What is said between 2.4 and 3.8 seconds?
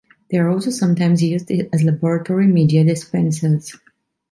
media dispensers.